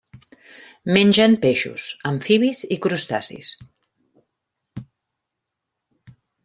Mengen 0.95 1.35
peixos, 1.43 1.85
amfibis 2.13 2.63
i 2.77 2.79
crustacis. 2.87 3.53